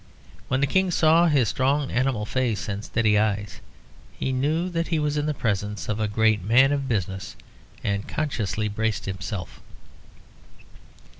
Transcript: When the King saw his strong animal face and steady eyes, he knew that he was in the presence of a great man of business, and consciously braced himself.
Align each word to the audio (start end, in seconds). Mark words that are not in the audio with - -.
When 0.47 0.61
the 0.61 0.65
King 0.65 0.89
saw 0.89 1.27
his 1.27 1.47
strong 1.49 1.91
animal 1.91 2.25
face 2.25 2.67
and 2.67 2.83
steady 2.83 3.19
eyes, 3.19 3.61
he 4.11 4.31
knew 4.31 4.67
that 4.67 4.87
he 4.87 4.97
was 4.97 5.15
in 5.15 5.27
the 5.27 5.33
presence 5.35 5.87
of 5.87 5.99
a 5.99 6.07
great 6.07 6.43
man 6.43 6.71
of 6.71 6.87
business, 6.87 7.35
and 7.83 8.07
consciously 8.07 8.67
braced 8.67 9.05
himself. 9.05 9.61